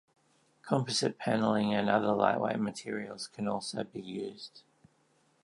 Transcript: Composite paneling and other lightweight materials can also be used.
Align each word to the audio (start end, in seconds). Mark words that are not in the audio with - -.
Composite 0.63 1.19
paneling 1.19 1.75
and 1.75 1.87
other 1.87 2.11
lightweight 2.13 2.59
materials 2.59 3.27
can 3.27 3.47
also 3.47 3.83
be 3.83 4.01
used. 4.01 4.63